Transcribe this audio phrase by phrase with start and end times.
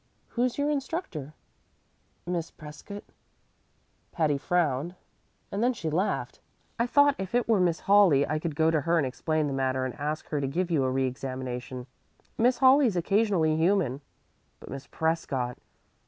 [0.29, 1.35] "Who's your instructor?"
[2.25, 3.03] "Miss Prescott."
[4.11, 4.95] Patty frowned,
[5.51, 6.39] and then she laughed.
[6.79, 9.53] "I thought if it were Miss Hawley I could go to her and explain the
[9.53, 11.85] matter and ask her to give you a reëxamination.
[12.35, 14.01] Miss Hawley's occasionally human.
[14.59, 15.59] But Miss Prescott!